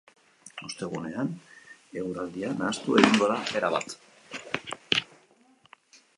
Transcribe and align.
Ostegunean, 0.67 1.29
eguraldia 2.01 2.55
nahastu 2.63 2.97
egingo 3.03 3.29
da 3.33 3.37
erabat. 3.61 3.97